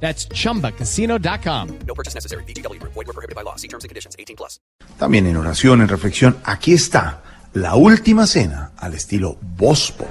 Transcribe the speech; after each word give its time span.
That's 0.00 0.28
chumbacasino.com. 0.28 1.78
No 1.86 1.94
purchase 1.94 2.14
necessary. 2.14 2.44
BGW. 2.44 2.80
Void 2.82 2.94
were 2.94 3.12
prohibited 3.12 3.34
by 3.34 3.42
law. 3.42 3.56
See 3.56 3.68
terms 3.68 3.82
and 3.82 3.88
conditions. 3.88 4.14
18 4.16 4.36
plus. 4.36 4.60
También 4.98 5.26
en 5.26 5.36
oración, 5.36 5.80
en 5.80 5.88
reflexión, 5.88 6.36
aquí 6.44 6.72
está 6.72 7.22
la 7.52 7.74
última 7.74 8.26
cena 8.26 8.72
al 8.76 8.94
estilo 8.94 9.38
Populi. 9.56 10.06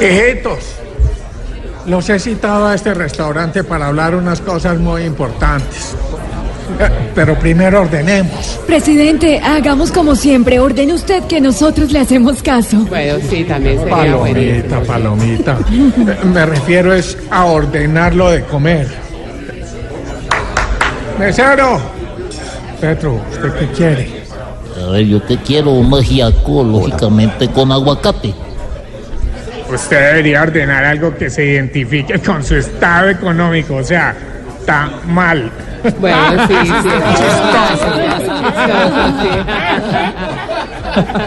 Hijitos, 0.00 0.76
los 1.86 2.08
he 2.08 2.18
citado 2.18 2.66
a 2.66 2.74
este 2.74 2.94
restaurante 2.94 3.64
para 3.64 3.88
hablar 3.88 4.14
unas 4.14 4.40
cosas 4.40 4.78
muy 4.78 5.02
importantes. 5.02 5.94
Pero 7.14 7.38
primero 7.38 7.80
ordenemos. 7.82 8.60
Presidente, 8.66 9.40
hagamos 9.42 9.90
como 9.90 10.14
siempre. 10.14 10.60
Ordene 10.60 10.94
usted 10.94 11.24
que 11.24 11.40
nosotros 11.40 11.92
le 11.92 12.00
hacemos 12.00 12.42
caso. 12.42 12.78
Bueno, 12.88 13.18
sí, 13.28 13.44
también 13.44 13.78
sería 13.80 14.14
buenísimo. 14.14 14.80
Palomita, 14.86 15.56
palomita. 15.58 15.58
Eh, 16.12 16.26
Me 16.26 16.46
refiero 16.46 16.92
es 16.94 17.16
a 17.30 17.44
ordenar 17.46 18.14
lo 18.14 18.30
de 18.30 18.44
comer. 18.44 18.86
Mesero. 21.18 21.80
Petro, 22.80 23.20
¿usted 23.32 23.52
qué 23.58 23.66
quiere? 23.76 24.18
A 24.80 24.90
ver, 24.90 25.06
yo 25.06 25.26
que 25.26 25.36
quiero 25.38 25.72
un 25.72 25.92
ajiaco, 25.92 26.62
lógicamente 26.62 27.48
con 27.48 27.72
aguacate. 27.72 28.32
Usted 29.72 29.98
debería 29.98 30.42
ordenar 30.42 30.84
algo 30.84 31.14
que 31.16 31.28
se 31.28 31.44
identifique 31.44 32.20
con 32.20 32.44
su 32.44 32.54
estado 32.54 33.08
económico, 33.10 33.74
o 33.76 33.84
sea, 33.84 34.14
está 34.68 34.90
mal. 35.06 35.50
Bueno, 35.98 36.46
sí, 36.46 36.54
sí. 36.82 36.88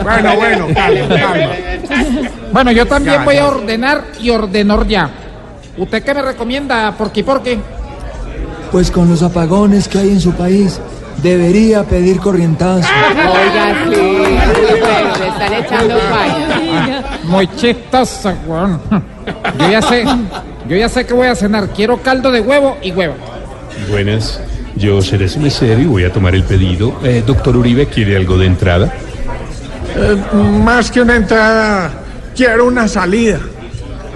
Bueno, 0.03 0.35
bueno, 0.35 0.67
calma, 0.73 1.07
calma. 1.07 1.53
Bueno, 2.51 2.71
yo 2.71 2.85
también 2.85 3.23
voy 3.23 3.37
a 3.37 3.47
ordenar 3.47 4.03
y 4.19 4.29
ordenor 4.29 4.85
ya. 4.85 5.09
¿Usted 5.77 6.03
qué 6.03 6.13
me 6.13 6.21
recomienda, 6.21 6.91
Porqui 6.97 7.23
Porqui? 7.23 7.57
Pues 8.71 8.89
con 8.89 9.09
los 9.09 9.21
apagones 9.21 9.87
que 9.87 9.97
hay 9.97 10.09
en 10.09 10.21
su 10.21 10.31
país, 10.31 10.79
debería 11.21 11.83
pedir 11.83 12.19
corrientazo. 12.19 12.87
Oiga, 12.87 13.75
sí. 13.83 14.01
Bueno, 14.79 15.17
le 15.19 15.27
están 15.27 15.53
echando 15.53 15.97
falla. 16.09 17.19
Muy 17.25 17.47
chistosa, 17.55 18.35
weón. 18.47 18.79
Yo 19.59 19.69
ya 19.69 19.81
sé, 19.81 20.05
yo 20.67 20.75
ya 20.75 20.89
sé 20.89 21.05
que 21.05 21.13
voy 21.13 21.27
a 21.27 21.35
cenar. 21.35 21.69
Quiero 21.69 22.01
caldo 22.01 22.31
de 22.31 22.41
huevo 22.41 22.77
y 22.81 22.91
huevo. 22.91 23.15
Buenas, 23.89 24.39
yo 24.75 25.01
seré 25.01 25.27
su 25.27 25.39
mesero 25.39 25.79
y 25.81 25.85
voy 25.85 26.03
a 26.05 26.13
tomar 26.13 26.33
el 26.33 26.43
pedido. 26.43 26.97
Eh, 27.03 27.23
doctor 27.25 27.57
Uribe, 27.57 27.87
¿quiere 27.87 28.15
algo 28.15 28.37
de 28.37 28.45
entrada? 28.45 28.93
Eh, 29.95 30.15
más 30.63 30.89
que 30.89 31.01
una 31.01 31.17
entrada, 31.17 31.91
quiero 32.35 32.65
una 32.67 32.87
salida. 32.87 33.39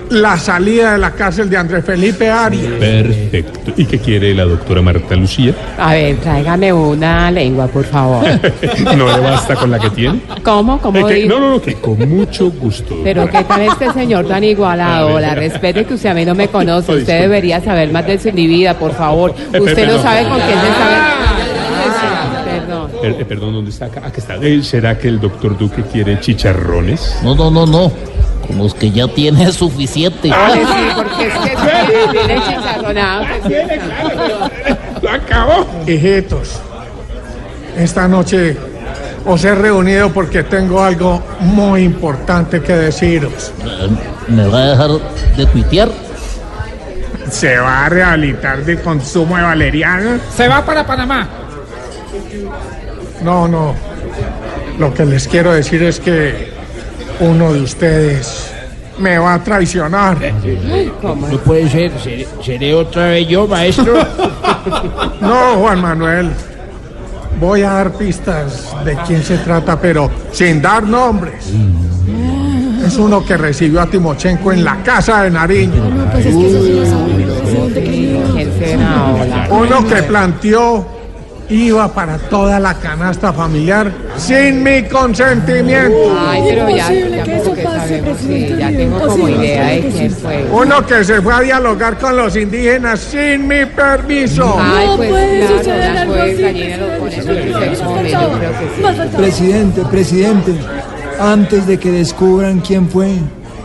La 0.10 0.38
salida 0.38 0.94
de 0.94 0.98
la 1.00 1.12
cárcel 1.12 1.50
de 1.50 1.58
Andrés 1.58 1.84
Felipe 1.84 2.30
Arias. 2.30 2.74
Perfecto. 2.80 3.72
¿Y 3.76 3.86
qué 3.86 4.00
quiere 4.00 4.34
la 4.36 4.46
doctora 4.46 4.82
Marta 4.82 5.16
Lucía? 5.16 5.54
A 5.78 5.94
ver, 5.94 6.18
tráigame 6.18 6.72
una 6.72 7.32
lengua, 7.32 7.68
por 7.68 7.84
favor. 7.86 8.24
¿No 8.98 9.08
le 9.12 9.20
basta 9.20 9.56
con 9.56 9.72
la 9.72 9.80
que 9.80 9.90
tiene? 9.90 10.22
¿Cómo? 10.44 10.80
¿Cómo 10.80 11.10
Eh, 11.10 11.22
que- 11.22 11.26
no, 11.28 11.40
no, 11.40 11.50
no, 11.52 11.62
que 11.62 11.74
con 11.76 11.98
mucho 12.08 12.52
gusto. 12.52 12.96
Pero 13.04 13.28
qué 13.30 13.44
tal 13.44 13.62
este 13.64 13.92
señor 13.94 14.28
tan 14.28 14.44
igualado, 14.44 15.20
la 15.20 15.34
respete 15.36 15.86
que 15.86 15.96
usted 15.96 16.10
a 16.10 16.14
mí 16.14 16.24
no 16.26 16.36
me 16.36 16.48
conoce, 16.50 16.94
usted 16.94 17.22
debería 17.22 17.60
saber 17.62 17.92
más 17.92 18.06
de 18.06 18.20
su 18.20 18.32
vida, 18.32 18.74
por 18.78 18.94
favor. 18.94 19.32
Usted 19.60 19.88
no 19.88 20.02
sabe 20.02 20.24
con 20.28 20.38
quién 20.40 20.60
se 20.60 20.68
sabe. 20.68 21.26
Perdón. 22.46 22.92
Per- 23.02 23.22
eh, 23.22 23.26
perdón, 23.26 23.54
¿dónde 23.54 23.72
está? 23.72 23.86
Acá, 23.86 24.00
acá 24.06 24.18
está. 24.18 24.36
Eh, 24.36 24.62
¿Será 24.64 24.98
que 24.98 25.08
el 25.08 25.20
doctor 25.20 25.58
Duque 25.58 25.84
quiere 25.92 26.20
chicharrones? 26.20 27.18
No, 27.24 27.36
no, 27.36 27.50
no, 27.52 27.66
no. 27.66 27.92
Con 28.48 28.58
los 28.58 28.74
que 28.74 28.92
ya 28.92 29.08
tiene 29.08 29.52
suficiente. 29.52 30.32
Ay, 30.32 30.64
sí, 30.66 30.88
porque 30.96 31.28
es 31.28 31.34
que 31.34 31.56
tiene. 32.12 32.42
¡Lo 35.02 35.10
acabó! 35.10 35.66
Hijitos, 35.88 36.60
esta 37.78 38.08
noche 38.08 38.58
os 39.26 39.44
he 39.44 39.56
reunido 39.56 40.12
porque 40.12 40.44
tengo 40.44 40.84
algo 40.84 41.22
muy 41.40 41.84
importante 41.84 42.62
que 42.62 42.74
deciros. 42.74 43.52
Eh, 43.64 43.90
¿Me 44.28 44.48
va 44.48 44.60
a 44.60 44.66
dejar 44.68 44.90
de 45.36 45.46
tuitear? 45.48 45.90
Se 47.30 47.58
va 47.58 47.86
a 47.86 47.90
rehabilitar 47.90 48.64
del 48.64 48.82
consumo 48.82 49.36
de 49.36 49.44
valeriana. 49.44 50.20
Se 50.36 50.48
va 50.48 50.64
para 50.64 50.86
Panamá. 50.86 51.28
No, 53.24 53.48
no. 53.48 53.74
Lo 54.78 54.94
que 54.94 55.06
les 55.06 55.28
quiero 55.28 55.54
decir 55.54 55.82
es 55.84 56.00
que 56.00 56.55
uno 57.20 57.54
de 57.54 57.62
ustedes 57.62 58.52
me 58.98 59.18
va 59.18 59.36
a 59.36 59.44
traicionar. 59.44 60.18
No 61.04 61.38
puede 61.40 61.70
ser. 61.70 61.92
¿Seré, 62.44 62.74
otra 62.74 63.08
vez 63.08 63.28
yo, 63.28 63.48
maestro? 63.48 63.94
No, 65.22 65.58
Juan 65.58 65.80
Manuel. 65.80 66.32
Voy 67.40 67.62
a 67.62 67.74
dar 67.74 67.92
pistas 67.94 68.74
de 68.84 68.98
quién 69.06 69.22
se 69.22 69.38
trata, 69.38 69.80
pero 69.80 70.10
sin 70.32 70.60
dar 70.60 70.82
nombres. 70.82 71.52
Es 72.84 72.98
uno 72.98 73.24
que 73.24 73.38
recibió 73.38 73.82
a 73.82 73.86
Timochenko 73.86 74.52
en 74.54 74.64
la 74.64 74.78
casa 74.82 75.22
de 75.24 75.30
Nariño. 75.30 75.84
Pues. 76.12 76.26
Uno 79.52 79.88
que 79.88 80.04
planteó 80.04 80.88
IVA 81.50 81.94
para 81.94 82.18
toda 82.18 82.60
la 82.60 82.74
canasta 82.76 83.32
familiar 83.32 83.92
sin 84.18 84.64
mi 84.64 84.84
consentimiento. 84.84 86.16
Ay, 86.18 86.42
pero 86.48 86.70
ya, 86.70 86.94
Imposible 86.94 87.18
ya 87.18 87.24
que 87.24 87.38
eso 87.38 87.54
que 87.54 87.64
pase, 87.64 87.78
sabemos, 87.80 88.18
sí, 88.20 88.56
ya 88.58 88.68
tengo 88.70 89.00
como 89.00 89.14
imposible, 89.14 89.46
idea 89.46 89.68
de 89.68 89.80
quién 89.90 90.12
fue. 90.12 90.46
Uno 90.52 90.86
que 90.86 91.04
se 91.04 91.22
fue 91.22 91.34
a 91.34 91.40
dialogar 91.42 91.98
con 91.98 92.18
los 92.18 92.36
indígenas 92.36 93.00
sin 93.00 93.48
mi 93.48 93.66
permiso. 93.66 94.58
Ay, 94.60 94.88
No 94.88 94.98
pues 94.98 95.10
puede 95.10 95.40
claro, 95.40 95.58
suceder 95.58 95.94
las 95.94 96.02
algo 96.02 96.14
jueves 96.14 96.34
así, 96.34 96.44
gallinas 96.44 96.80
lo. 96.80 96.96
Presidente, 99.18 99.82
presidente, 99.92 100.54
antes 101.20 101.68
de 101.68 101.78
que 101.78 101.92
descubran 101.92 102.60
quién 102.60 102.90
fue 102.90 103.12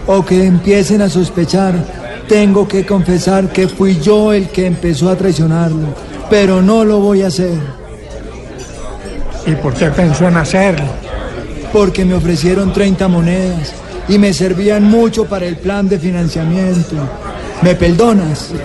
o 0.06 0.24
que 0.24 0.44
empiecen 0.44 1.02
a 1.02 1.08
sospechar, 1.08 1.74
tengo 2.28 2.66
que 2.68 2.86
confesar 2.86 3.48
que 3.48 3.68
fui 3.68 3.98
yo 4.00 4.32
el 4.32 4.48
que 4.48 4.66
empezó 4.66 5.10
a 5.10 5.16
traicionarlo, 5.16 5.88
pero 6.30 6.62
no 6.62 6.84
lo 6.84 6.98
voy 7.00 7.22
a 7.22 7.26
hacer, 7.26 7.52
¿Y 9.46 9.52
por 9.52 9.74
qué 9.74 9.86
pensó 9.90 10.28
en 10.28 10.36
hacerlo? 10.36 10.86
porque 11.72 12.04
me 12.04 12.14
ofrecieron 12.14 12.72
30 12.72 13.06
monedas 13.08 13.72
y 14.08 14.18
me 14.18 14.32
servían 14.32 14.84
mucho 14.84 15.24
para 15.26 15.46
el 15.46 15.56
plan 15.56 15.88
de 15.88 15.98
financiamiento. 15.98 16.96
¿Me 17.62 17.74
perdonas? 17.74 18.50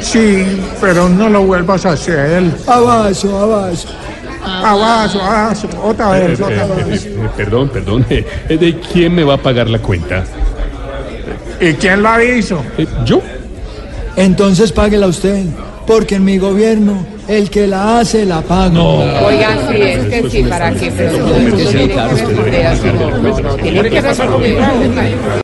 Sí, 0.00 0.44
pero 0.80 1.08
no 1.08 1.28
lo 1.28 1.42
vuelvas 1.44 1.84
a 1.86 1.90
hacer. 1.92 2.42
Abajo, 2.66 3.38
abajo. 3.38 3.74
Abajo, 4.44 5.20
abajo, 5.20 5.68
otra 5.82 6.18
Eh, 6.18 6.28
vez, 6.28 6.40
eh, 6.40 6.42
otra 6.44 6.64
eh, 6.64 6.84
vez. 6.88 7.06
eh, 7.06 7.16
perdón, 7.36 7.68
perdón. 7.68 8.06
¿De 8.48 8.80
quién 8.92 9.14
me 9.14 9.24
va 9.24 9.34
a 9.34 9.38
pagar 9.38 9.68
la 9.68 9.78
cuenta? 9.80 10.24
¿Y 11.60 11.72
quién 11.74 12.02
lo 12.02 12.22
hizo? 12.22 12.62
Eh, 12.78 12.86
¿Yo? 13.04 13.20
Entonces 14.16 14.72
páguela 14.72 15.06
usted, 15.06 15.44
porque 15.86 16.16
en 16.16 16.24
mi 16.24 16.38
gobierno 16.38 17.04
el 17.28 17.50
que 17.50 17.66
la 17.66 18.00
hace 18.00 18.24
la 18.24 18.40
paga. 18.40 18.82
Oigan, 18.82 19.58
sí, 19.68 19.82
es 19.82 20.04
que 20.06 20.30
sí, 20.30 20.42
para 20.44 20.72
qué, 20.72 20.90
pero 20.96 21.18
no, 21.18 21.38
no 21.38 21.56
tiene 21.56 21.88
que 21.88 22.08
responder 22.08 22.66
así, 22.66 22.86
no, 22.86 23.10
no, 23.10 23.40
no, 23.40 23.54
tiene 23.56 23.90
que 23.90 24.00
responder. 24.00 25.42